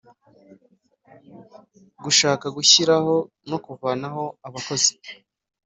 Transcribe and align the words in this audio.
Gushaka 2.03 2.45
gushyiraho 2.57 3.15
no 3.49 3.57
kuvanaho 3.65 4.23
abakozi 4.47 4.93